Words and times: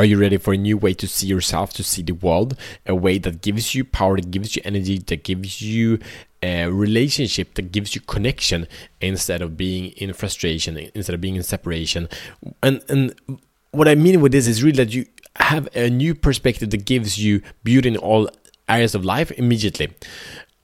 Are 0.00 0.04
you 0.06 0.18
ready 0.18 0.38
for 0.38 0.54
a 0.54 0.56
new 0.56 0.78
way 0.78 0.94
to 0.94 1.06
see 1.06 1.26
yourself, 1.26 1.74
to 1.74 1.82
see 1.84 2.00
the 2.00 2.14
world? 2.14 2.56
A 2.86 2.94
way 2.94 3.18
that 3.18 3.42
gives 3.42 3.74
you 3.74 3.84
power, 3.84 4.16
that 4.16 4.30
gives 4.30 4.56
you 4.56 4.62
energy, 4.64 4.96
that 4.96 5.24
gives 5.24 5.60
you 5.60 5.98
a 6.42 6.70
relationship, 6.70 7.52
that 7.56 7.70
gives 7.70 7.94
you 7.94 8.00
connection 8.00 8.66
instead 9.02 9.42
of 9.42 9.58
being 9.58 9.88
in 9.98 10.14
frustration, 10.14 10.78
instead 10.94 11.12
of 11.12 11.20
being 11.20 11.36
in 11.36 11.42
separation. 11.42 12.08
And 12.62 12.82
and 12.88 13.14
what 13.72 13.88
I 13.88 13.94
mean 13.94 14.22
with 14.22 14.32
this 14.32 14.46
is 14.46 14.62
really 14.62 14.82
that 14.82 14.94
you 14.94 15.04
have 15.36 15.68
a 15.76 15.90
new 15.90 16.14
perspective 16.14 16.70
that 16.70 16.86
gives 16.86 17.22
you 17.22 17.42
beauty 17.62 17.90
in 17.90 17.98
all 17.98 18.30
areas 18.70 18.94
of 18.94 19.04
life 19.04 19.30
immediately. 19.32 19.92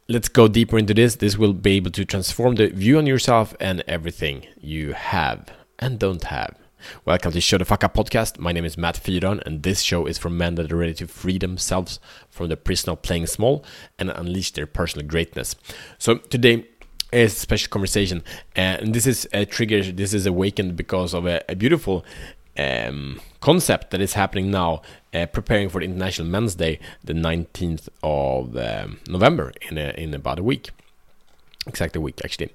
Let's 0.09 0.31
go 0.31 0.49
deeper 0.49 0.79
into 0.79 0.95
this. 0.95 1.17
This 1.17 1.37
will 1.37 1.53
be 1.53 1.77
able 1.77 1.91
to 1.91 2.07
transform 2.07 2.55
the 2.55 2.69
view 2.69 2.97
on 2.97 3.07
yourself 3.07 3.55
and 3.61 3.85
everything 3.87 4.47
you 4.59 4.95
have 4.95 5.53
and 5.79 5.99
don't 5.99 6.25
have. 6.25 6.57
Welcome 7.05 7.33
to 7.33 7.41
Show 7.41 7.59
the 7.59 7.65
Fuck 7.65 7.85
Up 7.85 7.95
podcast. 7.95 8.39
My 8.39 8.53
name 8.53 8.65
is 8.65 8.77
Matt 8.77 8.97
Fyron, 8.97 9.43
and 9.47 9.63
this 9.63 9.81
show 9.81 10.07
is 10.07 10.19
for 10.19 10.29
men 10.29 10.57
that 10.57 10.71
are 10.71 10.77
ready 10.77 10.95
to 10.95 11.07
free 11.07 11.39
themselves 11.39 11.99
from 12.31 12.49
the 12.49 12.57
prison 12.57 12.91
of 12.91 13.03
playing 13.03 13.27
small 13.27 13.65
and 13.99 14.11
unleash 14.11 14.53
their 14.53 14.67
personal 14.67 15.07
greatness. 15.07 15.57
So 15.99 16.17
today 16.17 16.67
is 17.13 17.35
a 17.35 17.39
special 17.39 17.71
conversation, 17.71 18.23
and 18.55 18.95
this 18.95 19.07
is 19.07 19.29
a 19.33 19.45
trigger. 19.47 19.83
This 19.91 20.13
is 20.13 20.27
awakened 20.27 20.77
because 20.77 21.15
of 21.15 21.27
a, 21.27 21.43
a 21.49 21.57
beautiful 21.57 22.05
um, 22.59 23.21
concept 23.41 23.91
that 23.91 24.01
is 24.01 24.13
happening 24.13 24.51
now, 24.51 24.83
uh, 25.15 25.27
preparing 25.27 25.69
for 25.69 25.81
the 25.81 25.87
International 25.87 26.29
Men's 26.29 26.55
Day, 26.55 26.79
the 27.03 27.15
19th 27.15 27.89
of 28.03 28.57
um, 28.57 28.99
November, 29.09 29.53
in 29.71 29.79
a, 29.79 29.95
in 29.97 30.15
about 30.15 30.39
a 30.39 30.43
week, 30.43 30.71
exactly 31.67 31.99
a 31.99 32.03
week 32.03 32.21
actually, 32.23 32.51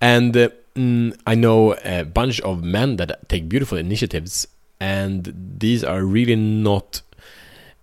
and. 0.00 0.36
Uh, 0.36 0.48
mm, 0.74 1.16
I 1.26 1.34
know 1.34 1.74
a 1.84 2.04
bunch 2.04 2.40
of 2.40 2.62
men 2.62 2.96
that 2.96 3.28
take 3.28 3.48
beautiful 3.48 3.78
initiatives, 3.78 4.46
and 4.80 5.32
these 5.58 5.84
are 5.84 6.04
really 6.04 6.36
not 6.36 7.02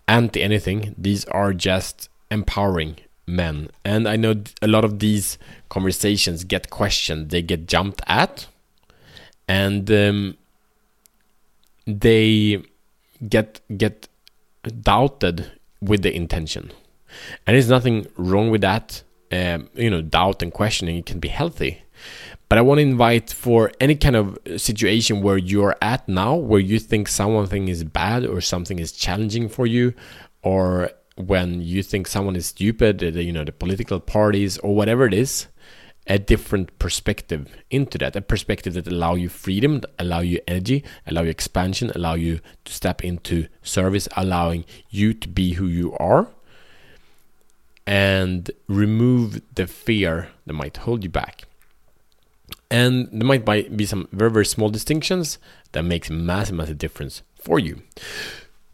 anti 0.07 0.41
anything. 0.41 0.95
These 0.97 1.25
are 1.25 1.53
just 1.53 2.09
empowering 2.29 2.97
men. 3.27 3.69
And 3.83 4.07
I 4.07 4.15
know 4.15 4.35
a 4.61 4.67
lot 4.67 4.85
of 4.85 4.99
these 4.99 5.37
conversations 5.69 6.43
get 6.43 6.69
questioned, 6.69 7.29
they 7.29 7.41
get 7.41 7.67
jumped 7.67 8.01
at, 8.07 8.47
and 9.47 9.89
um, 9.91 10.37
they 11.85 12.63
get 13.27 13.61
get 13.77 14.07
doubted 14.81 15.51
with 15.81 16.03
the 16.03 16.15
intention. 16.15 16.71
And 17.45 17.55
there's 17.55 17.69
nothing 17.69 18.07
wrong 18.17 18.49
with 18.49 18.61
that. 18.61 19.03
Um, 19.31 19.69
you 19.75 19.89
know, 19.89 20.01
doubt 20.01 20.41
and 20.43 20.51
questioning 20.51 21.03
can 21.03 21.19
be 21.19 21.29
healthy. 21.29 21.83
But 22.49 22.57
I 22.57 22.61
want 22.61 22.79
to 22.79 22.83
invite 22.83 23.31
for 23.31 23.71
any 23.79 23.95
kind 23.95 24.15
of 24.15 24.37
situation 24.57 25.21
where 25.21 25.37
you're 25.37 25.75
at 25.81 26.07
now, 26.07 26.35
where 26.35 26.59
you 26.59 26.79
think 26.79 27.07
something 27.07 27.67
is 27.67 27.83
bad 27.83 28.25
or 28.25 28.41
something 28.41 28.79
is 28.79 28.91
challenging 28.91 29.47
for 29.47 29.65
you, 29.65 29.93
or 30.41 30.91
when 31.15 31.61
you 31.61 31.83
think 31.83 32.07
someone 32.07 32.35
is 32.35 32.47
stupid, 32.47 33.03
uh, 33.03 33.07
you 33.07 33.31
know, 33.31 33.43
the 33.43 33.51
political 33.51 33.99
parties 33.99 34.57
or 34.59 34.75
whatever 34.75 35.05
it 35.05 35.13
is, 35.13 35.47
a 36.07 36.17
different 36.17 36.77
perspective 36.79 37.47
into 37.69 37.97
that, 37.99 38.15
a 38.15 38.21
perspective 38.21 38.73
that 38.73 38.87
allow 38.87 39.13
you 39.13 39.29
freedom, 39.29 39.81
allow 39.99 40.19
you 40.19 40.39
energy, 40.47 40.83
allow 41.07 41.21
you 41.21 41.29
expansion, 41.29 41.91
allow 41.95 42.15
you 42.15 42.39
to 42.65 42.73
step 42.73 43.03
into 43.03 43.47
service, 43.61 44.07
allowing 44.17 44.65
you 44.89 45.13
to 45.13 45.27
be 45.27 45.53
who 45.53 45.67
you 45.67 45.95
are 45.97 46.27
and 47.85 48.51
remove 48.67 49.41
the 49.55 49.67
fear 49.67 50.29
that 50.45 50.53
might 50.53 50.77
hold 50.77 51.03
you 51.03 51.09
back. 51.09 51.43
And 52.71 53.09
there 53.11 53.27
might 53.27 53.45
be 53.45 53.85
some 53.85 54.07
very, 54.11 54.31
very 54.31 54.45
small 54.45 54.69
distinctions 54.69 55.37
that 55.73 55.83
makes 55.83 56.09
massive, 56.09 56.55
massive 56.55 56.77
difference 56.77 57.21
for 57.35 57.59
you. 57.59 57.81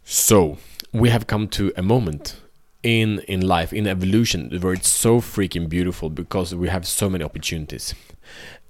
So 0.04 0.58
we 0.92 1.10
have 1.10 1.26
come 1.26 1.48
to 1.48 1.72
a 1.76 1.82
moment 1.82 2.36
in 2.82 3.18
in 3.20 3.40
life, 3.40 3.72
in 3.72 3.86
evolution, 3.86 4.50
where 4.60 4.72
it's 4.72 4.88
so 4.88 5.20
freaking 5.20 5.68
beautiful 5.68 6.10
because 6.10 6.54
we 6.54 6.68
have 6.68 6.86
so 6.86 7.10
many 7.10 7.24
opportunities. 7.24 7.94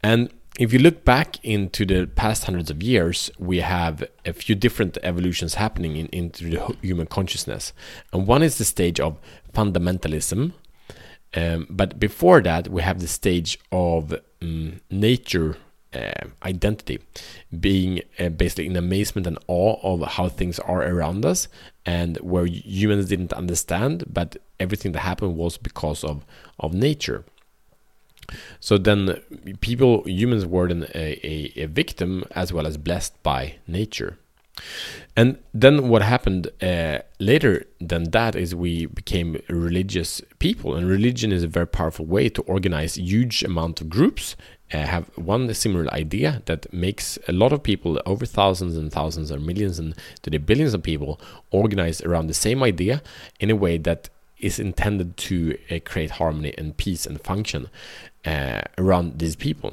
And 0.03 0.30
if 0.58 0.72
you 0.72 0.78
look 0.80 1.04
back 1.04 1.36
into 1.44 1.86
the 1.86 2.06
past 2.06 2.44
hundreds 2.44 2.70
of 2.70 2.82
years, 2.82 3.30
we 3.38 3.58
have 3.58 4.03
a 4.26 4.32
few 4.32 4.56
different 4.56 4.98
evolutions 5.03 5.54
happening 5.54 5.97
in, 5.97 6.06
into 6.06 6.50
the 6.50 6.76
human 6.82 7.06
consciousness. 7.06 7.72
And 8.12 8.26
one 8.26 8.42
is 8.42 8.58
the 8.58 8.64
stage 8.64 8.98
of 8.98 9.19
fundamentalism, 9.54 10.53
um, 11.34 11.66
but 11.69 11.99
before 11.99 12.41
that, 12.43 12.69
we 12.69 12.83
have 12.83 13.00
the 13.00 13.09
stage 13.09 13.59
of 13.71 14.15
um, 14.43 14.81
nature 14.91 15.56
uh, 15.94 16.27
identity, 16.43 17.00
being 17.59 18.03
uh, 18.19 18.28
basically 18.28 18.66
in 18.66 18.77
amazement 18.77 19.27
and 19.27 19.39
awe 19.47 19.78
of 19.83 20.06
how 20.12 20.28
things 20.28 20.59
are 20.61 20.83
around 20.83 21.25
us, 21.25 21.49
and 21.87 22.16
where 22.19 22.47
humans 22.47 23.09
didn't 23.09 23.33
understand, 23.33 24.05
but 24.12 24.37
everything 24.61 24.93
that 24.93 25.00
happened 25.00 25.37
was 25.37 25.56
because 25.59 26.05
of 26.05 26.25
of 26.59 26.75
nature. 26.75 27.25
So 28.60 28.77
then, 28.77 29.22
people, 29.60 30.03
humans 30.05 30.45
were 30.45 30.69
then 30.69 30.87
a, 30.95 31.27
a, 31.27 31.62
a 31.62 31.66
victim 31.66 32.25
as 32.33 32.53
well 32.53 32.66
as 32.66 32.77
blessed 32.77 33.22
by 33.22 33.56
nature. 33.66 34.19
And 35.16 35.38
then 35.52 35.88
what 35.88 36.02
happened 36.02 36.48
uh, 36.62 37.00
later 37.19 37.66
than 37.80 38.10
that 38.10 38.36
is 38.36 38.54
we 38.54 38.86
became 38.86 39.42
religious 39.48 40.22
people, 40.38 40.76
and 40.76 40.88
religion 40.88 41.32
is 41.32 41.42
a 41.42 41.48
very 41.48 41.66
powerful 41.66 42.06
way 42.06 42.28
to 42.28 42.42
organize 42.42 42.97
huge 42.97 43.42
amount 43.42 43.80
of 43.80 43.88
groups. 43.88 44.36
Uh, 44.70 44.84
have 44.84 45.10
one 45.16 45.52
similar 45.54 45.92
idea 45.94 46.42
that 46.44 46.70
makes 46.72 47.18
a 47.26 47.32
lot 47.32 47.52
of 47.52 47.62
people, 47.62 48.00
over 48.04 48.26
thousands 48.26 48.76
and 48.76 48.92
thousands 48.92 49.32
or 49.32 49.41
millions 49.41 49.78
and 49.78 49.94
to 50.22 50.28
the 50.28 50.38
billions 50.38 50.74
of 50.74 50.82
people, 50.82 51.18
organize 51.50 52.02
around 52.02 52.26
the 52.26 52.34
same 52.34 52.62
idea 52.62 53.02
in 53.41 53.50
a 53.50 53.56
way 53.56 53.78
that 53.78 54.10
is 54.38 54.58
intended 54.58 55.16
to 55.16 55.58
uh, 55.70 55.78
create 55.84 56.12
harmony 56.12 56.54
and 56.58 56.76
peace 56.76 57.06
and 57.06 57.20
function 57.22 57.68
uh, 58.24 58.60
around 58.76 59.18
these 59.18 59.36
people. 59.36 59.72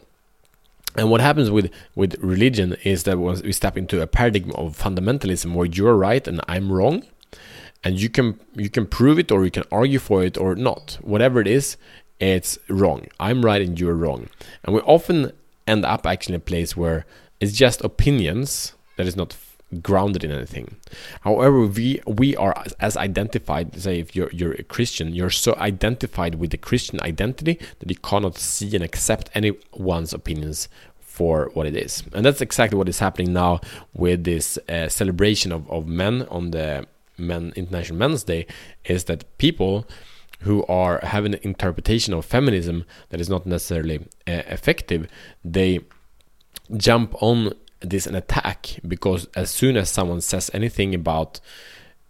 And 0.97 1.09
what 1.11 1.21
happens 1.21 1.51
with, 1.51 1.71
with 1.95 2.15
religion 2.21 2.77
is 2.83 3.03
that 3.03 3.19
we 3.19 3.51
step 3.51 3.77
into 3.77 4.01
a 4.01 4.07
paradigm 4.07 4.51
of 4.51 4.77
fundamentalism 4.77 5.53
where 5.53 5.65
you're 5.65 5.97
right 5.97 6.25
and 6.27 6.39
I'm 6.47 6.71
wrong, 6.71 7.03
and 7.83 7.99
you 7.99 8.09
can 8.09 8.39
you 8.55 8.69
can 8.69 8.87
prove 8.87 9.19
it 9.19 9.31
or 9.31 9.45
you 9.45 9.51
can 9.51 9.63
argue 9.71 9.99
for 9.99 10.23
it 10.23 10.37
or 10.37 10.55
not, 10.55 10.97
whatever 11.01 11.39
it 11.39 11.47
is, 11.47 11.77
it's 12.19 12.57
wrong. 12.69 13.07
I'm 13.19 13.43
right 13.43 13.61
and 13.61 13.79
you're 13.79 13.95
wrong. 13.95 14.29
And 14.63 14.73
we 14.73 14.81
often 14.81 15.31
end 15.67 15.85
up 15.85 16.05
actually 16.05 16.35
in 16.35 16.41
a 16.41 16.43
place 16.43 16.75
where 16.75 17.05
it's 17.39 17.53
just 17.53 17.83
opinions 17.83 18.73
that 18.97 19.05
is 19.05 19.15
not 19.15 19.35
grounded 19.81 20.23
in 20.23 20.31
anything. 20.31 20.75
However, 21.21 21.65
we 21.65 22.01
we 22.05 22.35
are 22.35 22.55
as 22.79 22.97
identified. 22.97 23.75
Say, 23.79 23.99
if 23.99 24.15
you're 24.15 24.31
you're 24.31 24.53
a 24.53 24.63
Christian, 24.63 25.13
you're 25.13 25.29
so 25.29 25.55
identified 25.55 26.35
with 26.35 26.51
the 26.51 26.57
Christian 26.57 26.99
identity 27.01 27.59
that 27.79 27.89
you 27.89 27.97
cannot 27.97 28.37
see 28.37 28.75
and 28.75 28.83
accept 28.83 29.29
anyone's 29.33 30.13
opinions 30.13 30.69
for 30.99 31.49
what 31.53 31.65
it 31.65 31.75
is. 31.75 32.03
And 32.13 32.25
that's 32.25 32.41
exactly 32.41 32.77
what 32.77 32.89
is 32.89 32.99
happening 32.99 33.33
now 33.33 33.61
with 33.93 34.25
this 34.25 34.57
uh, 34.67 34.89
celebration 34.89 35.51
of, 35.51 35.69
of 35.69 35.87
men 35.87 36.23
on 36.29 36.51
the 36.51 36.87
Men 37.17 37.53
International 37.55 37.97
Men's 37.97 38.23
Day. 38.23 38.45
Is 38.83 39.05
that 39.05 39.37
people 39.37 39.87
who 40.41 40.65
are 40.65 40.99
having 41.01 41.33
an 41.33 41.39
interpretation 41.43 42.13
of 42.13 42.25
feminism 42.25 42.83
that 43.09 43.21
is 43.21 43.29
not 43.29 43.45
necessarily 43.45 43.99
uh, 44.27 44.43
effective, 44.47 45.07
they 45.43 45.79
jump 46.77 47.15
on 47.21 47.53
this 47.89 48.07
an 48.07 48.15
attack 48.15 48.79
because 48.87 49.27
as 49.35 49.51
soon 49.51 49.77
as 49.77 49.89
someone 49.89 50.21
says 50.21 50.51
anything 50.53 50.93
about 50.93 51.39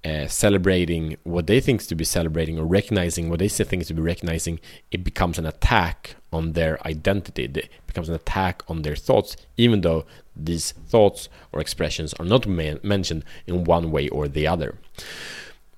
uh, 0.05 0.27
celebrating 0.27 1.17
what 1.23 1.47
they 1.47 1.59
think 1.59 1.81
to 1.81 1.95
be 1.95 2.03
celebrating 2.03 2.59
or 2.59 2.65
recognizing 2.65 3.29
what 3.29 3.39
they 3.39 3.47
think 3.47 3.85
to 3.85 3.93
be 3.93 4.01
recognizing, 4.01 4.59
it 4.91 5.03
becomes 5.03 5.39
an 5.39 5.45
attack 5.47 6.15
on 6.31 6.51
their 6.51 6.85
identity. 6.85 7.45
It 7.45 7.69
becomes 7.87 8.09
an 8.09 8.15
attack 8.15 8.61
on 8.67 8.83
their 8.83 8.95
thoughts, 8.95 9.35
even 9.57 9.81
though 9.81 10.05
these 10.35 10.73
thoughts 10.73 11.27
or 11.51 11.59
expressions 11.59 12.13
are 12.15 12.25
not 12.25 12.45
mentioned 12.45 13.25
in 13.47 13.63
one 13.63 13.89
way 13.91 14.07
or 14.09 14.27
the 14.27 14.45
other. 14.45 14.75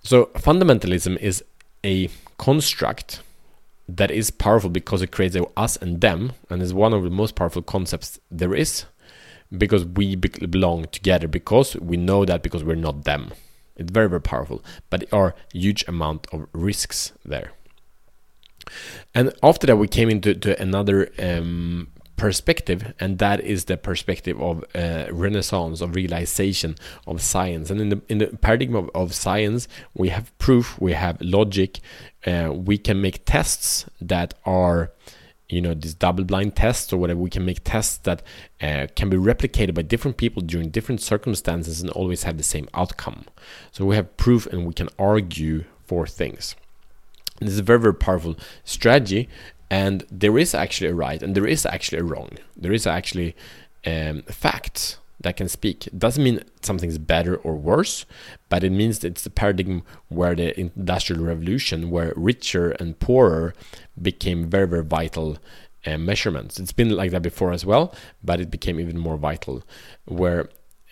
So, 0.04 0.26
fundamentalism 0.36 1.18
is 1.20 1.44
a 1.86 2.10
construct 2.38 3.22
that 3.88 4.12
is 4.12 4.32
powerful 4.32 4.70
because 4.70 5.02
it 5.02 5.12
creates 5.12 5.36
a 5.36 5.46
us 5.56 5.78
and 5.78 6.02
them, 6.02 6.34
and 6.50 6.62
is 6.62 6.74
one 6.74 6.94
of 6.94 7.04
the 7.04 7.10
most 7.10 7.36
powerful 7.36 7.62
concepts 7.62 8.20
there 8.30 8.54
is 8.54 8.86
because 9.56 9.86
we 9.86 10.16
belong 10.16 10.86
together 10.92 11.28
because 11.28 11.76
we 11.78 11.98
know 11.98 12.26
that 12.26 12.44
because 12.44 12.64
we're 12.64 12.76
not 12.76 13.04
them. 13.04 13.32
It's 13.76 13.92
very 13.92 14.10
very 14.10 14.22
powerful 14.22 14.64
but 14.90 15.02
there 15.02 15.20
are 15.20 15.36
huge 15.54 15.86
amount 15.88 16.28
of 16.32 16.48
risks 16.54 17.14
there. 17.24 17.52
And 19.14 19.34
after 19.42 19.68
that 19.68 19.78
we 19.78 19.88
came 19.88 20.10
into 20.10 20.60
another 20.62 21.10
um, 21.20 21.88
perspective 22.18 22.94
and 23.00 23.20
that 23.20 23.40
is 23.42 23.66
the 23.66 23.78
perspective 23.78 24.42
of 24.42 24.66
uh, 24.76 25.06
renaissance 25.12 25.82
of 25.82 25.96
realization 25.96 26.76
of 27.06 27.22
science. 27.22 27.70
And 27.70 27.80
in 27.80 27.90
the 27.90 28.02
in 28.10 28.18
the 28.18 28.28
paradigm 28.28 28.76
of, 28.76 28.90
of 28.94 29.14
science 29.14 29.68
we 29.94 30.10
have 30.10 30.36
proof 30.40 30.80
we 30.82 30.94
have 30.94 31.22
logic 31.22 31.80
uh, 32.26 32.52
we 32.54 32.78
can 32.78 33.00
make 33.00 33.24
tests 33.26 33.86
that 34.02 34.34
are 34.46 34.92
you 35.50 35.62
know 35.62 35.74
these 35.74 35.94
double 35.94 36.24
blind 36.24 36.56
tests 36.56 36.92
or 36.92 36.98
whatever 36.98 37.20
we 37.20 37.30
can 37.30 37.46
make 37.46 37.64
tests 37.64 37.98
that 38.00 38.22
uh, 38.62 38.88
can 38.96 39.10
be 39.10 39.18
replicated 39.18 39.74
by 39.74 39.82
different 39.82 40.18
people 40.18 40.42
during 40.42 40.70
different 40.70 41.02
circumstances 41.02 41.82
and 41.82 41.90
always 41.92 42.24
have 42.24 42.38
the 42.38 42.44
same 42.44 42.68
outcome. 42.74 43.26
So 43.72 43.86
we 43.86 43.96
have 43.96 44.18
proof 44.18 44.46
and 44.48 44.66
we 44.66 44.74
can 44.74 44.90
argue 45.00 45.64
for 45.86 46.06
things. 46.06 46.56
And 47.40 47.48
this 47.48 47.54
is 47.54 47.60
a 47.60 47.64
very 47.64 47.80
very 47.80 47.96
powerful 47.96 48.36
strategy 48.64 49.30
and 49.70 50.06
there 50.12 50.38
is 50.38 50.54
actually 50.54 50.90
a 50.90 50.96
right 50.96 51.22
and 51.22 51.36
there 51.36 51.48
is 51.48 51.66
actually 51.66 52.00
a 52.00 52.04
wrong. 52.04 52.32
There 52.56 52.74
is 52.74 52.88
actually 52.88 53.36
um, 53.86 54.24
facts 54.24 54.98
that 55.28 55.36
can 55.36 55.50
speak. 55.50 55.90
Doesn't 55.96 56.24
mean 56.24 56.42
something's 56.62 56.98
better 56.98 57.36
or 57.36 57.54
worse, 57.58 58.06
but 58.48 58.64
it 58.64 58.72
means 58.72 59.04
it's 59.04 59.24
the 59.24 59.30
paradigm 59.30 59.84
where 60.08 60.34
the 60.34 60.58
industrial 60.58 61.26
revolution, 61.26 61.90
where 61.90 62.14
richer 62.16 62.72
and 62.80 62.98
poorer 62.98 63.54
became 64.02 64.50
very, 64.50 64.68
very 64.68 64.86
vital 64.86 65.38
uh, 65.86 65.98
measurements. 65.98 66.62
It's 66.62 66.72
been 66.72 66.92
like 66.96 67.12
that 67.12 67.24
before 67.24 67.52
as 67.52 67.66
well, 67.66 67.94
but 68.24 68.40
it 68.40 68.50
became 68.50 68.80
even 68.80 68.98
more 68.98 69.18
vital, 69.18 69.64
where 70.06 70.48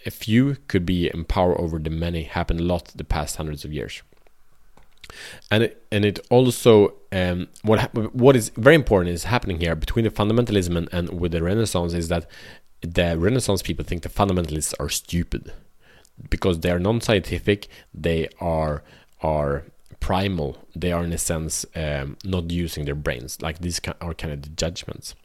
a 0.05 0.11
few 0.11 0.57
could 0.67 0.85
be 0.85 1.07
in 1.07 1.23
power 1.23 1.59
over 1.59 1.79
the 1.79 1.89
many 1.89 2.23
happened 2.23 2.59
a 2.59 2.63
lot 2.63 2.91
the 2.93 3.05
past 3.05 3.37
hundreds 3.37 3.63
of 3.63 3.71
years. 3.71 4.03
And 5.49 5.63
it, 5.63 5.85
and 5.93 6.03
it 6.03 6.19
also 6.29 6.95
um, 7.13 7.47
what 7.61 7.93
what 8.13 8.35
is 8.35 8.49
very 8.57 8.75
important 8.75 9.13
is 9.13 9.23
happening 9.23 9.59
here 9.61 9.75
between 9.75 10.03
the 10.03 10.11
fundamentalism 10.11 10.75
and, 10.75 10.89
and 10.91 11.21
with 11.21 11.31
the 11.31 11.41
Renaissance 11.41 11.93
is 11.93 12.09
that 12.09 12.27
the 12.93 13.17
Renaissance 13.17 13.61
people 13.61 13.85
think 13.85 14.03
the 14.03 14.09
fundamentalists 14.09 14.73
are 14.79 14.89
stupid 14.89 15.51
because 16.29 16.59
they 16.59 16.71
are 16.71 16.79
non-scientific. 16.79 17.67
They 17.93 18.29
are 18.39 18.83
are 19.21 19.65
primal. 19.99 20.57
They 20.75 20.91
are 20.91 21.03
in 21.03 21.13
a 21.13 21.17
sense 21.17 21.65
um, 21.75 22.17
not 22.23 22.51
using 22.51 22.85
their 22.85 22.95
brains. 22.95 23.41
Like 23.41 23.59
these 23.59 23.81
are 24.01 24.13
kind 24.13 24.33
of 24.33 24.43
the 24.43 24.49
judgments. 24.49 25.15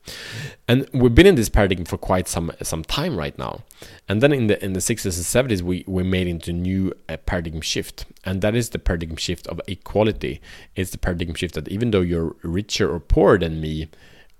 And 0.67 0.89
we've 0.93 1.15
been 1.15 1.27
in 1.27 1.35
this 1.35 1.51
paradigm 1.51 1.85
for 1.85 1.99
quite 1.99 2.29
some 2.29 2.51
some 2.63 2.85
time 2.85 3.17
right 3.17 3.37
now. 3.39 3.61
And 4.09 4.23
then 4.23 4.33
in 4.33 4.47
the 4.47 4.65
in 4.65 4.73
the 4.73 4.81
60s 4.81 5.05
and 5.05 5.51
70s, 5.51 5.63
we 5.63 5.85
we 5.87 6.03
made 6.03 6.27
into 6.27 6.53
new 6.53 6.95
uh, 7.09 7.19
paradigm 7.19 7.61
shift, 7.61 8.07
and 8.25 8.41
that 8.43 8.55
is 8.55 8.71
the 8.71 8.79
paradigm 8.79 9.17
shift 9.17 9.47
of 9.49 9.61
equality. 9.67 10.41
It's 10.75 10.93
the 10.93 10.99
paradigm 10.99 11.35
shift 11.35 11.55
that 11.55 11.69
even 11.69 11.91
though 11.91 12.01
you're 12.01 12.37
richer 12.43 12.91
or 12.91 13.01
poorer 13.01 13.39
than 13.39 13.61
me, 13.61 13.91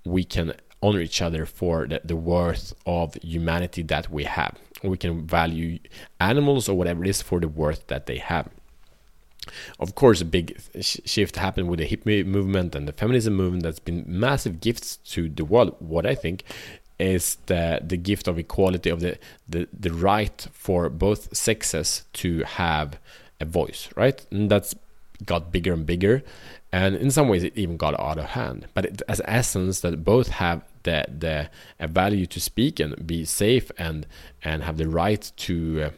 we 0.05 0.23
can 0.23 0.53
honor 0.81 0.99
each 0.99 1.21
other 1.21 1.45
for 1.45 1.87
the, 1.87 2.01
the 2.03 2.15
worth 2.15 2.73
of 2.85 3.15
humanity 3.15 3.83
that 3.83 4.09
we 4.09 4.23
have. 4.23 4.57
We 4.83 4.97
can 4.97 5.27
value 5.27 5.79
animals 6.19 6.67
or 6.67 6.77
whatever 6.77 7.03
it 7.03 7.09
is 7.09 7.21
for 7.21 7.39
the 7.39 7.47
worth 7.47 7.87
that 7.87 8.07
they 8.07 8.17
have. 8.17 8.49
Of 9.79 9.95
course, 9.95 10.21
a 10.21 10.25
big 10.25 10.59
shift 10.81 11.35
happened 11.35 11.67
with 11.67 11.79
the 11.79 11.87
hippie 11.87 12.25
movement 12.25 12.75
and 12.75 12.87
the 12.87 12.93
feminism 12.93 13.35
movement 13.35 13.63
that's 13.63 13.79
been 13.79 14.03
massive 14.07 14.59
gifts 14.59 14.97
to 14.97 15.29
the 15.29 15.45
world. 15.45 15.75
What 15.79 16.05
I 16.05 16.15
think 16.15 16.43
is 16.99 17.37
the 17.47 17.79
the 17.83 17.97
gift 17.97 18.27
of 18.27 18.37
equality 18.37 18.89
of 18.89 18.99
the, 18.99 19.17
the 19.49 19.67
the 19.77 19.91
right 19.91 20.47
for 20.51 20.89
both 20.89 21.35
sexes 21.35 22.05
to 22.13 22.43
have 22.43 22.99
a 23.39 23.45
voice, 23.45 23.89
right? 23.95 24.23
And 24.29 24.49
that's 24.49 24.75
got 25.25 25.51
bigger 25.51 25.73
and 25.73 25.85
bigger 25.85 26.23
and 26.71 26.95
in 26.95 27.11
some 27.11 27.27
ways 27.27 27.43
it 27.43 27.55
even 27.55 27.77
got 27.77 27.99
out 27.99 28.17
of 28.17 28.25
hand 28.25 28.67
but 28.73 28.85
it, 28.85 29.01
as 29.07 29.21
essence 29.25 29.81
that 29.81 30.03
both 30.03 30.29
have 30.29 30.63
the 30.83 31.05
the 31.09 31.49
value 31.87 32.25
to 32.25 32.39
speak 32.39 32.79
and 32.79 33.05
be 33.05 33.25
safe 33.25 33.71
and 33.77 34.05
and 34.43 34.63
have 34.63 34.77
the 34.77 34.87
right 34.87 35.31
to 35.37 35.83
uh, 35.83 35.89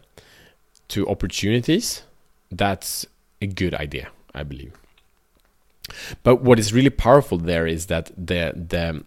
to 0.87 1.07
opportunities 1.07 2.03
that's 2.51 3.05
a 3.41 3.47
good 3.47 3.73
idea 3.73 4.09
i 4.33 4.43
believe 4.43 4.73
but 6.23 6.41
what 6.41 6.59
is 6.59 6.73
really 6.73 6.89
powerful 6.89 7.37
there 7.37 7.67
is 7.67 7.87
that 7.87 8.11
the 8.15 8.53
the 8.55 9.03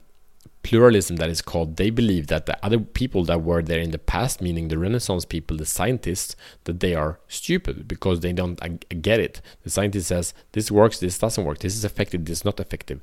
pluralism 0.67 1.15
that 1.15 1.31
is 1.31 1.41
called, 1.41 1.77
they 1.77 1.91
believe 1.91 2.27
that 2.27 2.47
the 2.47 2.59
other 2.65 2.81
people 2.81 3.23
that 3.23 3.41
were 3.41 3.63
there 3.63 3.79
in 3.79 3.93
the 3.93 3.99
past, 3.99 4.43
meaning 4.43 4.67
the 4.67 4.77
Renaissance 4.77 5.25
people, 5.25 5.57
the 5.57 5.65
scientists, 5.65 6.35
that 6.65 6.81
they 6.81 6.93
are 6.93 7.21
stupid 7.29 7.87
because 7.87 8.19
they 8.19 8.33
don't 8.33 8.59
get 9.01 9.21
it. 9.21 9.41
The 9.63 9.71
scientist 9.71 10.09
says 10.09 10.35
this 10.53 10.69
works, 10.69 10.99
this 10.99 11.19
doesn't 11.19 11.45
work, 11.45 11.61
this 11.61 11.77
is 11.77 11.85
effective, 11.85 12.25
this 12.25 12.39
is 12.41 12.45
not 12.45 12.59
effective. 12.59 13.01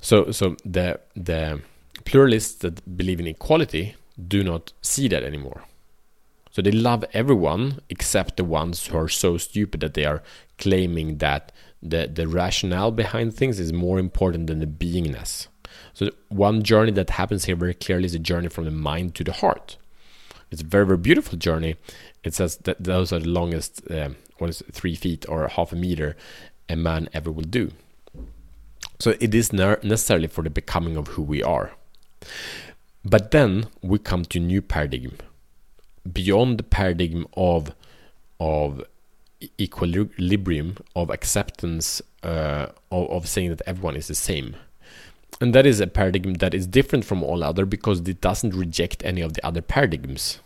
So, 0.00 0.30
so 0.30 0.54
the 0.64 1.00
the 1.16 1.62
pluralists 2.04 2.54
that 2.60 2.96
believe 2.96 3.20
in 3.20 3.26
equality 3.26 3.94
do 4.28 4.42
not 4.42 4.72
see 4.82 5.08
that 5.08 5.22
anymore. 5.22 5.64
So 6.50 6.62
they 6.62 6.72
love 6.72 7.04
everyone 7.12 7.80
except 7.88 8.36
the 8.36 8.44
ones 8.44 8.86
who 8.86 8.98
are 8.98 9.08
so 9.08 9.36
stupid 9.36 9.80
that 9.80 9.94
they 9.94 10.04
are 10.04 10.22
claiming 10.58 11.18
that 11.18 11.52
the, 11.82 12.10
the 12.12 12.26
rationale 12.26 12.90
behind 12.90 13.34
things 13.34 13.60
is 13.60 13.72
more 13.72 13.98
important 13.98 14.48
than 14.48 14.58
the 14.58 14.66
beingness. 14.66 15.46
So 15.94 16.10
one 16.28 16.62
journey 16.62 16.90
that 16.92 17.10
happens 17.10 17.44
here 17.44 17.56
very 17.56 17.74
clearly 17.74 18.06
is 18.06 18.14
a 18.14 18.18
journey 18.18 18.48
from 18.48 18.64
the 18.64 18.70
mind 18.70 19.14
to 19.14 19.24
the 19.24 19.32
heart. 19.32 19.76
It's 20.50 20.62
a 20.62 20.64
very 20.64 20.84
very 20.84 20.98
beautiful 20.98 21.38
journey. 21.38 21.76
It 22.24 22.34
says 22.34 22.56
that 22.58 22.82
those 22.82 23.12
are 23.12 23.20
the 23.20 23.28
longest, 23.28 23.88
uh, 23.90 24.10
what 24.38 24.50
is 24.50 24.60
it, 24.60 24.74
three 24.74 24.96
feet 24.96 25.24
or 25.28 25.46
half 25.46 25.72
a 25.72 25.76
meter, 25.76 26.16
a 26.68 26.76
man 26.76 27.08
ever 27.14 27.30
will 27.30 27.44
do. 27.44 27.70
So 28.98 29.14
it 29.20 29.34
is 29.34 29.52
necessarily 29.52 30.26
for 30.26 30.42
the 30.42 30.50
becoming 30.50 30.96
of 30.96 31.08
who 31.08 31.22
we 31.22 31.42
are. 31.42 31.72
But 33.04 33.30
then 33.30 33.66
we 33.82 33.98
come 33.98 34.24
to 34.26 34.40
new 34.40 34.62
paradigm, 34.62 35.18
beyond 36.10 36.58
the 36.58 36.62
paradigm 36.64 37.26
of 37.34 37.74
of 38.38 38.82
equilibrium, 39.58 40.76
of 40.94 41.10
acceptance, 41.10 42.02
uh, 42.22 42.66
of, 42.90 43.10
of 43.10 43.28
saying 43.28 43.50
that 43.50 43.62
everyone 43.66 43.96
is 43.96 44.08
the 44.08 44.14
same 44.14 44.56
and 45.40 45.54
that 45.54 45.66
is 45.66 45.80
a 45.80 45.86
paradigm 45.86 46.34
that 46.34 46.54
is 46.54 46.66
different 46.66 47.04
from 47.04 47.22
all 47.22 47.42
other 47.42 47.64
because 47.64 48.00
it 48.00 48.20
doesn't 48.20 48.54
reject 48.54 49.02
any 49.04 49.22
of 49.22 49.32
the 49.32 49.44
other 49.44 49.62
paradigms. 49.62 50.40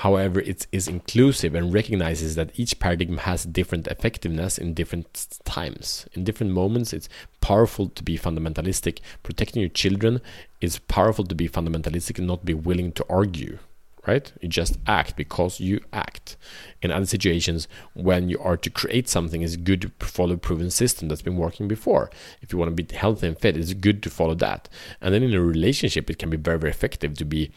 However, 0.00 0.40
it 0.40 0.66
is 0.72 0.88
inclusive 0.88 1.54
and 1.54 1.72
recognizes 1.72 2.34
that 2.34 2.50
each 2.54 2.78
paradigm 2.78 3.16
has 3.18 3.44
different 3.44 3.86
effectiveness 3.86 4.58
in 4.58 4.74
different 4.74 5.38
times. 5.44 6.06
In 6.12 6.22
different 6.22 6.52
moments, 6.52 6.92
it's 6.92 7.08
powerful 7.40 7.88
to 7.88 8.02
be 8.02 8.18
fundamentalistic. 8.18 8.98
Protecting 9.22 9.62
your 9.62 9.70
children 9.70 10.20
is 10.60 10.80
powerful 10.80 11.24
to 11.24 11.34
be 11.34 11.48
fundamentalistic 11.48 12.18
and 12.18 12.26
not 12.26 12.44
be 12.44 12.52
willing 12.52 12.92
to 12.92 13.06
argue 13.08 13.58
right? 14.06 14.32
You 14.40 14.48
just 14.48 14.78
act 14.86 15.16
because 15.16 15.60
you 15.60 15.80
act. 15.92 16.36
In 16.80 16.90
other 16.90 17.06
situations, 17.06 17.66
when 17.94 18.28
you 18.28 18.38
are 18.38 18.56
to 18.56 18.70
create 18.70 19.08
something, 19.08 19.42
it's 19.42 19.56
good 19.56 19.82
to 19.82 20.06
follow 20.06 20.34
a 20.34 20.38
proven 20.38 20.70
system 20.70 21.08
that's 21.08 21.22
been 21.22 21.36
working 21.36 21.66
before. 21.66 22.10
If 22.40 22.52
you 22.52 22.58
want 22.58 22.74
to 22.74 22.82
be 22.82 22.94
healthy 22.94 23.26
and 23.26 23.38
fit, 23.38 23.56
it's 23.56 23.74
good 23.74 24.02
to 24.04 24.10
follow 24.10 24.34
that. 24.36 24.68
And 25.00 25.12
then 25.12 25.22
in 25.22 25.34
a 25.34 25.40
relationship, 25.40 26.08
it 26.08 26.18
can 26.18 26.30
be 26.30 26.36
very, 26.36 26.58
very 26.58 26.70
effective 26.70 27.14
to 27.18 27.24
be 27.24 27.50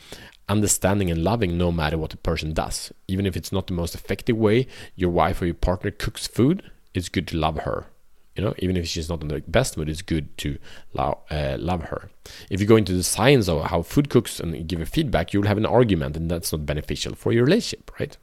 understanding 0.50 1.10
and 1.12 1.24
loving 1.24 1.57
no 1.57 1.72
matter 1.72 1.98
what 1.98 2.10
the 2.10 2.18
person 2.18 2.54
does. 2.54 2.92
Even 3.07 3.25
if 3.25 3.38
it's 3.38 3.51
not 3.51 3.68
the 3.68 3.74
most 3.74 3.96
effective 3.96 4.36
way 4.36 4.68
your 4.96 5.10
wife 5.10 5.42
or 5.42 5.46
your 5.46 5.54
partner 5.54 5.92
cooks 5.92 6.28
food, 6.28 6.69
it's 6.94 7.09
good 7.09 7.28
to 7.28 7.38
love 7.38 7.59
her. 7.59 7.85
You 8.35 8.45
know 8.45 8.54
even 8.59 8.78
if 8.78 8.88
she's 8.88 9.09
not 9.09 9.21
in 9.21 9.28
the 9.28 9.44
best 9.47 9.78
mood 9.78 9.90
it's 9.90 10.02
good 10.02 10.38
to 10.40 10.57
love, 10.94 11.18
uh, 11.30 11.57
love 11.59 11.83
her. 11.83 12.09
If 12.50 12.62
you 12.62 12.68
go 12.68 12.78
into 12.78 12.94
the 12.94 13.04
science 13.04 13.50
of 13.50 13.66
how 13.66 13.81
food 13.81 14.09
cooks 14.09 14.40
and 14.40 14.68
give 14.68 14.81
a 14.81 14.85
feedback 14.85 15.33
you'll 15.33 15.47
have 15.47 15.57
an 15.57 15.66
argument 15.66 16.16
and 16.16 16.31
that's 16.31 16.52
not 16.52 16.66
beneficial 16.66 17.16
for 17.16 17.33
your 17.33 17.44
relationship 17.44 17.92
right? 18.00 18.18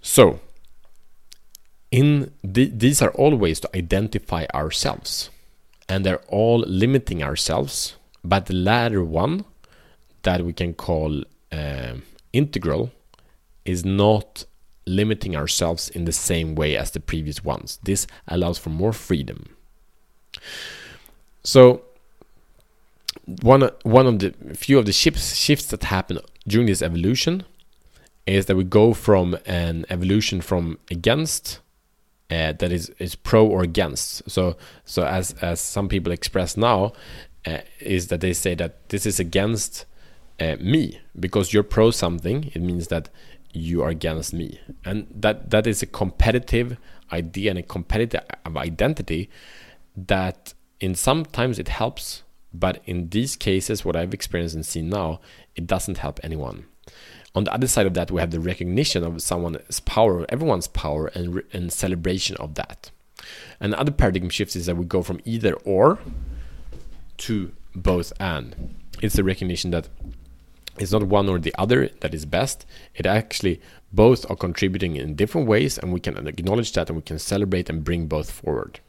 So 0.00 0.40
in 1.90 2.32
the, 2.42 2.66
these 2.66 3.02
are 3.02 3.10
all 3.10 3.34
ways 3.36 3.60
to 3.60 3.76
identify 3.76 4.46
ourselves 4.54 5.28
and 5.88 6.06
they're 6.06 6.22
all 6.28 6.60
limiting 6.60 7.22
ourselves 7.22 7.96
but 8.24 8.46
the 8.46 8.54
latter 8.54 9.04
one 9.04 9.44
that 10.22 10.44
we 10.44 10.52
can 10.52 10.74
call 10.74 11.22
uh, 11.52 11.94
integral 12.32 12.90
is 13.64 13.84
not 13.84 14.44
limiting 14.86 15.36
ourselves 15.36 15.88
in 15.88 16.04
the 16.04 16.12
same 16.12 16.54
way 16.54 16.76
as 16.76 16.90
the 16.90 17.00
previous 17.00 17.44
ones. 17.44 17.78
This 17.82 18.06
allows 18.26 18.58
for 18.58 18.70
more 18.70 18.92
freedom. 18.92 19.56
So 21.44 21.82
one 23.42 23.70
one 23.82 24.06
of 24.06 24.18
the 24.18 24.34
few 24.54 24.78
of 24.78 24.86
the 24.86 24.92
shifts 24.92 25.36
shifts 25.36 25.66
that 25.66 25.84
happen 25.84 26.18
during 26.46 26.66
this 26.66 26.82
evolution 26.82 27.44
is 28.26 28.46
that 28.46 28.56
we 28.56 28.64
go 28.64 28.94
from 28.94 29.36
an 29.46 29.84
evolution 29.90 30.40
from 30.40 30.78
against 30.90 31.60
uh, 32.30 32.52
that 32.52 32.72
is 32.72 32.90
is 32.98 33.14
pro 33.14 33.46
or 33.46 33.62
against. 33.62 34.28
So 34.30 34.56
so 34.84 35.04
as 35.04 35.32
as 35.40 35.60
some 35.60 35.88
people 35.88 36.12
express 36.12 36.56
now 36.56 36.92
uh, 37.46 37.58
is 37.80 38.08
that 38.08 38.20
they 38.20 38.32
say 38.32 38.54
that 38.54 38.88
this 38.90 39.06
is 39.06 39.18
against 39.20 39.86
uh, 40.40 40.56
me 40.60 41.00
because 41.18 41.52
you're 41.52 41.62
pro 41.62 41.90
something. 41.90 42.50
It 42.54 42.62
means 42.62 42.88
that 42.88 43.08
you 43.52 43.82
are 43.82 43.88
against 43.88 44.32
me 44.32 44.60
and 44.84 45.06
that 45.10 45.50
that 45.50 45.66
is 45.66 45.82
a 45.82 45.86
competitive 45.86 46.76
idea 47.12 47.50
and 47.50 47.58
a 47.58 47.62
competitive 47.62 48.20
identity 48.56 49.28
that 49.96 50.54
in 50.78 50.94
sometimes 50.94 51.58
it 51.58 51.66
helps 51.66 52.22
but 52.54 52.80
in 52.84 53.08
these 53.08 53.34
cases 53.34 53.84
what 53.84 53.96
i've 53.96 54.14
experienced 54.14 54.54
and 54.54 54.64
seen 54.64 54.88
now 54.88 55.18
it 55.56 55.66
doesn't 55.66 55.98
help 55.98 56.20
anyone 56.22 56.64
on 57.34 57.42
the 57.42 57.52
other 57.52 57.66
side 57.66 57.86
of 57.86 57.94
that 57.94 58.12
we 58.12 58.20
have 58.20 58.30
the 58.30 58.38
recognition 58.38 59.02
of 59.02 59.20
someone's 59.20 59.80
power 59.80 60.24
everyone's 60.28 60.68
power 60.68 61.08
and, 61.08 61.42
and 61.52 61.72
celebration 61.72 62.36
of 62.36 62.54
that 62.54 62.92
and 63.58 63.74
other 63.74 63.90
paradigm 63.90 64.28
shift 64.28 64.54
is 64.54 64.66
that 64.66 64.76
we 64.76 64.84
go 64.84 65.02
from 65.02 65.20
either 65.24 65.54
or 65.64 65.98
to 67.18 67.52
both 67.74 68.12
and. 68.18 68.74
It's 69.02 69.14
the 69.14 69.24
recognition 69.24 69.70
that 69.70 69.88
it's 70.80 70.92
not 70.92 71.04
one 71.04 71.28
or 71.28 71.38
the 71.38 71.54
other 71.58 71.88
that 72.00 72.14
is 72.14 72.24
best. 72.24 72.66
It 72.94 73.06
actually 73.06 73.60
both 73.92 74.28
are 74.30 74.36
contributing 74.36 74.96
in 74.96 75.14
different 75.14 75.46
ways, 75.46 75.78
and 75.78 75.92
we 75.92 76.00
can 76.00 76.26
acknowledge 76.26 76.72
that 76.72 76.88
and 76.88 76.96
we 76.96 77.02
can 77.02 77.18
celebrate 77.18 77.68
and 77.68 77.84
bring 77.84 78.06
both 78.06 78.30
forward. 78.30 78.80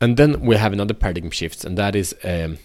And 0.00 0.16
then 0.16 0.40
we 0.40 0.56
have 0.56 0.72
another 0.72 0.94
paradigm 0.94 1.30
shift, 1.30 1.64
and 1.64 1.76
that 1.78 1.94
is 1.94 2.14
um, 2.24 2.58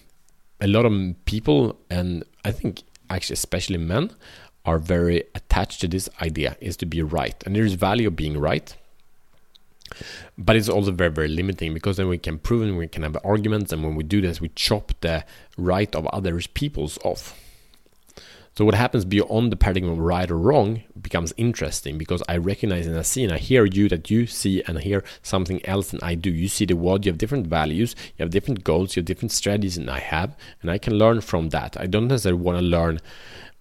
a 0.62 0.68
lot 0.68 0.86
of 0.86 1.26
people, 1.26 1.78
and 1.90 2.24
I 2.44 2.52
think 2.52 2.84
actually 3.10 3.36
especially 3.36 3.78
men, 3.78 4.12
are 4.66 4.80
very 4.80 5.24
attached 5.36 5.80
to 5.82 5.88
this 5.88 6.10
idea 6.22 6.58
is 6.60 6.76
to 6.78 6.86
be 6.86 7.02
right, 7.02 7.36
and 7.46 7.56
there 7.56 7.66
is 7.66 7.74
value 7.74 8.08
of 8.08 8.16
being 8.16 8.38
right. 8.38 8.76
But 10.38 10.56
it's 10.56 10.70
also 10.70 10.92
very, 10.92 11.12
very 11.12 11.28
limiting 11.28 11.74
because 11.74 11.98
then 11.98 12.08
we 12.08 12.18
can 12.18 12.40
prove 12.40 12.64
and 12.64 12.78
we 12.78 12.88
can 12.88 13.04
have 13.04 13.18
arguments, 13.24 13.72
and 13.72 13.84
when 13.84 13.96
we 13.96 14.04
do 14.04 14.22
this, 14.22 14.42
we 14.42 14.50
chop 14.50 14.94
the 15.02 15.24
right 15.58 15.94
of 15.96 16.06
other 16.08 16.40
peoples 16.54 16.98
off. 17.04 17.40
So 18.58 18.64
what 18.64 18.76
happens 18.76 19.04
beyond 19.04 19.52
the 19.52 19.58
paradigm 19.58 19.90
of 19.90 20.00
right 20.00 20.32
or 20.32 20.38
wrong 20.38 20.82
becomes 21.02 21.34
interesting 21.36 21.98
because 21.98 22.24
I 22.30 22.38
recognize 22.38 22.88
and 22.88 22.98
I 22.98 23.02
see 23.02 23.26
and 23.26 23.34
I 23.34 23.38
hear 23.38 23.66
you 23.66 23.90
that 23.90 24.10
you 24.10 24.28
see 24.28 24.64
and 24.64 24.80
hear 24.80 25.04
something 25.22 25.66
else 25.66 25.92
than 25.92 26.00
I 26.02 26.16
do. 26.16 26.30
You 26.30 26.48
see 26.48 26.66
the 26.66 26.78
world, 26.78 27.06
you 27.06 27.12
have 27.12 27.18
different 27.18 27.48
values, 27.48 27.98
you 28.18 28.24
have 28.24 28.30
different 28.30 28.64
goals, 28.64 28.96
you 28.96 29.02
have 29.02 29.08
different 29.08 29.34
strategies 29.34 29.76
than 29.76 29.90
I 29.90 30.00
have, 30.00 30.38
and 30.62 30.72
I 30.72 30.78
can 30.78 30.94
learn 30.94 31.20
from 31.20 31.50
that. 31.50 31.76
I 31.78 31.86
don't 31.86 32.08
necessarily 32.08 32.42
want 32.42 32.60
to 32.60 32.64
learn 32.64 33.02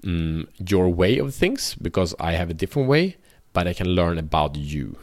um, 0.07 0.47
your 0.65 0.89
way 0.89 1.19
of 1.19 1.35
things 1.35 1.75
because 1.75 2.15
I 2.21 2.33
have 2.33 2.49
a 2.49 2.55
different 2.55 2.89
way, 2.89 3.17
but 3.53 3.67
I 3.67 3.73
can 3.73 3.89
learn 3.89 4.17
about 4.17 4.55
you. 4.55 4.97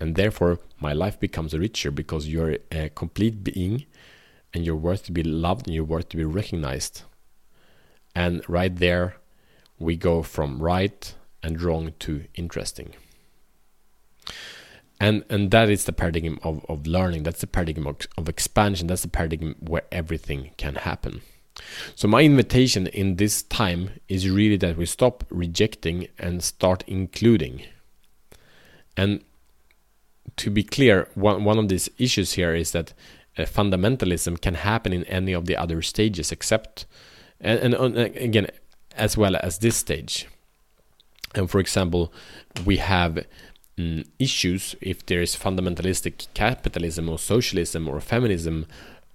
And 0.00 0.16
therefore, 0.16 0.58
my 0.80 0.92
life 0.92 1.18
becomes 1.20 1.54
richer 1.54 1.90
because 1.90 2.28
you're 2.28 2.58
a 2.72 2.88
complete 2.90 3.44
being 3.44 3.84
and 4.52 4.64
you're 4.64 4.76
worth 4.76 5.04
to 5.04 5.12
be 5.12 5.22
loved 5.22 5.66
and 5.66 5.74
you're 5.74 5.84
worth 5.84 6.08
to 6.10 6.16
be 6.16 6.24
recognized 6.24 7.02
and 8.14 8.42
right 8.48 8.74
there, 8.74 9.16
we 9.78 9.96
go 9.96 10.22
from 10.22 10.62
right 10.62 11.14
and 11.42 11.60
wrong 11.60 11.92
to 12.00 12.24
interesting. 12.34 12.94
And, 15.00 15.24
and 15.28 15.50
that 15.50 15.68
is 15.68 15.84
the 15.84 15.92
paradigm 15.92 16.38
of, 16.42 16.64
of 16.68 16.86
learning. 16.86 17.24
That's 17.24 17.40
the 17.40 17.48
paradigm 17.48 17.86
of, 17.86 17.96
of 18.16 18.28
expansion. 18.28 18.86
That's 18.86 19.02
the 19.02 19.08
paradigm 19.08 19.56
where 19.58 19.82
everything 19.90 20.52
can 20.56 20.76
happen. 20.76 21.22
So, 21.94 22.08
my 22.08 22.22
invitation 22.22 22.86
in 22.88 23.16
this 23.16 23.42
time 23.42 23.90
is 24.08 24.28
really 24.28 24.56
that 24.56 24.76
we 24.76 24.86
stop 24.86 25.24
rejecting 25.30 26.08
and 26.18 26.42
start 26.42 26.82
including. 26.86 27.62
And 28.96 29.22
to 30.36 30.50
be 30.50 30.62
clear, 30.62 31.08
one, 31.14 31.44
one 31.44 31.58
of 31.58 31.68
these 31.68 31.88
issues 31.98 32.32
here 32.32 32.54
is 32.54 32.72
that 32.72 32.92
uh, 33.36 33.42
fundamentalism 33.42 34.40
can 34.40 34.54
happen 34.54 34.92
in 34.92 35.04
any 35.04 35.32
of 35.32 35.46
the 35.46 35.56
other 35.56 35.82
stages 35.82 36.30
except 36.30 36.86
and, 37.40 37.74
and 37.74 37.96
again 37.98 38.46
as 38.96 39.16
well 39.16 39.36
as 39.36 39.58
this 39.58 39.76
stage. 39.76 40.26
And 41.34 41.50
for 41.50 41.58
example 41.58 42.12
we 42.64 42.76
have 42.76 43.24
mm, 43.76 44.06
issues 44.18 44.76
if 44.80 45.04
there 45.06 45.20
is 45.20 45.34
fundamentalistic 45.34 46.28
capitalism 46.34 47.08
or 47.08 47.18
socialism 47.18 47.88
or 47.88 48.00
feminism 48.00 48.66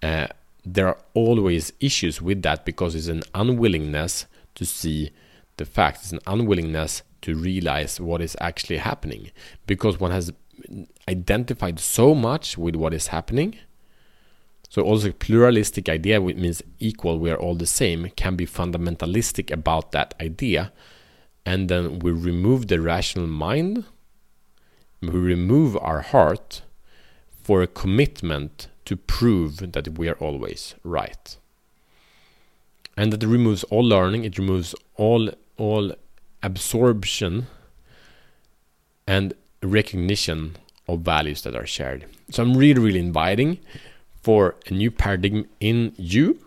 uh, 0.03 0.27
there 0.65 0.87
are 0.87 0.97
always 1.13 1.71
issues 1.79 2.21
with 2.21 2.41
that 2.41 2.65
because 2.65 2.95
it's 2.95 3.07
an 3.07 3.23
unwillingness 3.33 4.25
to 4.55 4.65
see 4.65 5.11
the 5.57 5.65
facts. 5.65 6.01
It's 6.03 6.11
an 6.11 6.19
unwillingness 6.27 7.03
to 7.21 7.35
realize 7.35 7.99
what 7.99 8.21
is 8.21 8.35
actually 8.39 8.77
happening 8.77 9.31
because 9.65 9.99
one 9.99 10.11
has 10.11 10.31
identified 11.07 11.79
so 11.79 12.13
much 12.13 12.57
with 12.57 12.75
what 12.75 12.93
is 12.93 13.07
happening 13.07 13.57
so 14.69 14.83
also 14.83 15.11
pluralistic 15.11 15.89
idea, 15.89 16.21
which 16.21 16.37
means 16.37 16.61
equal, 16.77 17.17
we 17.17 17.31
are 17.31 17.37
all 17.37 17.55
the 17.55 17.65
same, 17.65 18.11
can 18.15 18.35
be 18.35 18.45
fundamentalistic 18.45 19.51
about 19.51 19.91
that 19.93 20.13
idea. 20.21 20.71
And 21.43 21.69
then 21.69 21.97
we 21.99 22.11
remove 22.11 22.67
the 22.67 22.79
rational 22.79 23.25
mind, 23.25 23.85
we 25.01 25.09
remove 25.09 25.75
our 25.77 26.01
heart 26.01 26.61
for 27.41 27.63
a 27.63 27.67
commitment 27.67 28.67
to 28.85 28.95
prove 28.95 29.57
that 29.71 29.97
we 29.97 30.07
are 30.07 30.17
always 30.19 30.75
right. 30.83 31.35
And 32.95 33.11
that 33.11 33.25
removes 33.25 33.63
all 33.65 33.83
learning, 33.83 34.23
it 34.23 34.37
removes 34.37 34.75
all 34.95 35.31
all 35.57 35.93
absorption 36.43 37.47
and 39.07 39.33
recognition 39.61 40.55
of 40.87 41.01
values 41.01 41.41
that 41.43 41.55
are 41.55 41.65
shared. 41.65 42.05
So 42.31 42.43
I'm 42.43 42.55
really, 42.55 42.79
really 42.79 42.99
inviting 42.99 43.59
for 44.21 44.55
a 44.67 44.73
new 44.73 44.91
paradigm 44.91 45.47
in 45.59 45.93
you 45.97 46.39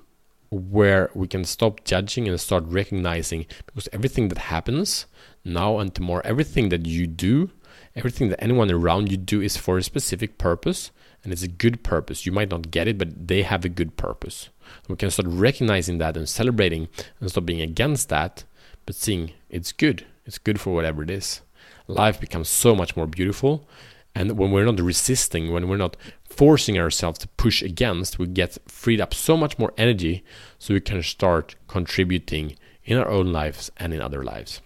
where 0.51 1.11
we 1.15 1.27
can 1.27 1.45
stop 1.45 1.85
judging 1.85 2.29
and 2.29 2.39
start 2.39 2.65
recognizing 2.67 3.47
because 3.67 3.89
everything 3.93 4.29
that 4.29 4.39
happens 4.39 5.07
now 5.45 5.79
and 5.79 5.95
tomorrow, 5.95 6.23
everything 6.25 6.69
that 6.69 6.85
you 6.87 7.07
do, 7.07 7.51
everything 7.97 8.29
that 8.29 8.43
anyone 8.43 8.71
around 8.71 9.11
you 9.11 9.17
do 9.17 9.41
is 9.41 9.57
for 9.57 9.79
a 9.79 9.83
specific 9.83 10.37
purpose 10.37 10.91
and 11.25 11.33
it's 11.33 11.43
a 11.43 11.49
good 11.49 11.83
purpose. 11.83 12.27
You 12.27 12.33
might 12.33 12.51
not 12.51 12.71
get 12.71 12.89
it, 12.89 12.99
but 12.99 13.29
they 13.29 13.43
have 13.43 13.65
a 13.65 13.71
good 13.71 13.97
purpose. 13.97 14.51
We 14.89 14.97
can 14.97 15.11
start 15.11 15.29
recognizing 15.29 15.99
that 15.99 16.17
and 16.17 16.29
celebrating 16.29 16.89
and 17.21 17.31
stop 17.31 17.47
being 17.47 17.61
against 17.61 18.09
that, 18.09 18.45
but 18.85 18.95
seeing 18.95 19.33
it's 19.49 19.73
good. 19.73 20.05
It's 20.27 20.39
good 20.39 20.61
for 20.61 20.75
whatever 20.75 21.03
it 21.03 21.11
is. 21.11 21.41
Life 21.87 22.21
becomes 22.21 22.49
so 22.49 22.75
much 22.75 22.97
more 22.97 23.07
beautiful. 23.07 23.69
And 24.15 24.37
when 24.39 24.51
we're 24.51 24.65
not 24.65 24.81
resisting, 24.81 25.53
when 25.53 25.69
we're 25.69 25.77
not 25.77 25.97
forcing 26.25 26.79
ourselves 26.79 27.19
to 27.21 27.29
push 27.29 27.63
against, 27.63 28.19
we 28.19 28.27
get 28.27 28.59
freed 28.67 29.01
up 29.01 29.15
so 29.15 29.37
much 29.37 29.59
more 29.59 29.73
energy 29.79 30.25
so 30.59 30.75
we 30.75 30.81
can 30.81 31.03
start 31.03 31.57
contributing 31.67 32.57
in 32.85 32.99
our 32.99 33.09
own 33.09 33.33
lives 33.33 33.71
and 33.77 33.95
in 33.95 34.03
other 34.03 34.23
lives. 34.23 34.61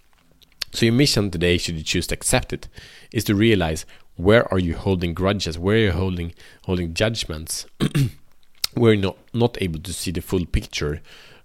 So 0.72 0.86
your 0.86 0.94
mission 0.94 1.30
today, 1.30 1.58
should 1.58 1.76
you 1.76 1.82
choose 1.82 2.06
to 2.08 2.14
accept 2.14 2.52
it, 2.52 2.68
is 3.12 3.24
to 3.24 3.34
realize 3.34 3.86
where 4.16 4.52
are 4.52 4.58
you 4.58 4.74
holding 4.76 5.14
grudges, 5.14 5.58
where 5.58 5.76
are 5.76 5.80
you 5.80 5.92
holding 5.92 6.34
holding 6.64 6.94
judgments, 6.94 7.66
where 8.74 8.92
you're 8.92 9.02
not, 9.02 9.18
not 9.32 9.62
able 9.62 9.80
to 9.80 9.92
see 9.92 10.10
the 10.10 10.20
full 10.20 10.44
picture. 10.44 11.00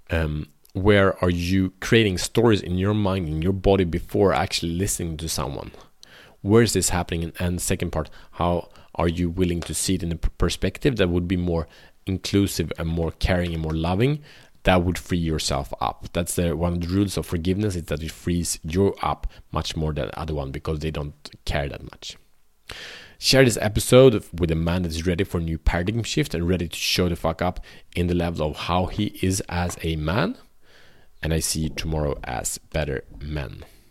Um, 0.10 0.48
where 0.74 1.22
are 1.24 1.30
you 1.30 1.74
creating 1.82 2.18
stories 2.18 2.62
in 2.62 2.78
your 2.78 2.94
mind, 2.94 3.28
in 3.28 3.42
your 3.42 3.54
body 3.54 3.84
before 3.84 4.34
actually 4.34 4.74
listening 4.74 5.18
to 5.18 5.28
someone? 5.28 5.72
Where 6.42 6.63
is 6.63 6.74
this 6.74 6.90
happening? 6.90 7.34
And 7.40 7.62
second 7.62 7.92
part, 7.92 8.10
how 8.34 8.70
are 8.96 9.08
you 9.08 9.30
willing 9.30 9.62
to 9.62 9.74
see 9.74 9.96
it 9.96 10.04
in 10.04 10.12
a 10.12 10.16
perspective 10.16 10.96
that 10.98 11.10
would 11.10 11.28
be 11.28 11.38
more 11.38 11.68
inclusive 12.06 12.72
and 12.78 12.88
more 12.88 13.12
caring 13.12 13.54
and 13.54 13.62
more 13.62 13.74
loving? 13.74 14.24
That 14.63 14.84
would 14.84 14.98
free 14.98 15.18
yourself 15.18 15.74
up. 15.82 16.08
That's 16.13 16.36
the 16.36 16.56
one 16.56 16.74
of 16.74 16.82
the 16.82 16.88
rules 16.88 17.18
of 17.18 17.25
forgiveness 17.25 17.75
is 17.75 17.84
that 17.84 18.04
it 18.04 18.12
frees 18.12 18.60
you 18.63 18.94
up 19.01 19.28
much 19.51 19.75
more 19.75 19.92
than 19.92 20.08
the 20.08 20.20
other 20.20 20.36
one 20.36 20.51
because 20.51 20.80
they 20.80 20.92
don't 20.92 21.13
care 21.46 21.68
that 21.68 21.84
much. 21.84 22.16
Share 23.18 23.44
this 23.44 23.58
episode 23.62 24.24
with 24.34 24.51
a 24.51 24.56
man 24.56 24.84
that 24.84 24.92
is 24.92 25.06
ready 25.06 25.24
for 25.24 25.40
a 25.40 25.42
new 25.42 25.58
paradigm 25.58 26.04
shift 26.04 26.34
and 26.34 26.48
ready 26.48 26.68
to 26.68 26.75
show 26.75 27.10
the 27.10 27.16
fuck 27.16 27.42
up 27.42 27.60
in 27.96 28.08
the 28.08 28.16
level 28.16 28.48
of 28.48 28.56
how 28.56 28.86
he 28.86 29.18
is 29.22 29.42
as 29.50 29.78
a 29.84 29.96
man. 29.96 30.38
And 31.24 31.34
I 31.34 31.40
see 31.40 31.70
tomorrow 31.70 32.20
as 32.24 32.58
better 32.58 33.04
men. 33.20 33.63